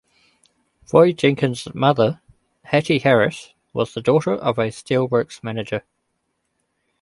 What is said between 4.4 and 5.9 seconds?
a steelworks manager.